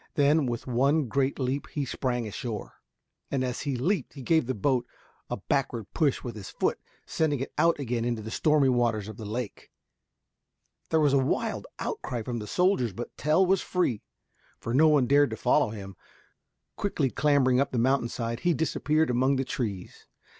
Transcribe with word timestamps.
Then 0.15 0.47
with 0.47 0.65
one 0.65 1.05
great 1.07 1.37
leap 1.37 1.67
he 1.67 1.85
sprang 1.85 2.25
ashore, 2.27 2.73
and 3.29 3.43
as 3.43 3.61
he 3.61 3.75
leaped 3.75 4.13
he 4.13 4.23
gave 4.23 4.47
the 4.47 4.55
boat 4.55 4.87
a 5.29 5.37
backward 5.37 5.85
push 5.93 6.23
with 6.23 6.35
his 6.35 6.49
foot, 6.49 6.79
sending 7.05 7.39
it 7.39 7.53
out 7.55 7.77
again 7.79 8.03
into 8.03 8.23
the 8.23 8.31
stormy 8.31 8.67
waters 8.67 9.07
of 9.07 9.17
the 9.17 9.27
lake. 9.27 9.69
There 10.89 10.99
was 10.99 11.13
a 11.13 11.19
wild 11.19 11.67
outcry 11.77 12.23
from 12.23 12.39
the 12.39 12.47
sailors, 12.47 12.93
but 12.93 13.15
Tell 13.15 13.45
was 13.45 13.61
free, 13.61 14.01
for 14.59 14.73
no 14.73 14.87
one 14.87 15.05
dared 15.05 15.29
to 15.29 15.37
follow 15.37 15.69
him. 15.69 15.95
Quickly 16.77 17.11
clambering 17.11 17.59
up 17.59 17.71
the 17.71 17.77
mountain 17.77 18.09
side, 18.09 18.39
he 18.39 18.55
disappeared 18.55 19.11
among 19.11 19.35
the 19.35 19.45
trees. 19.45 20.07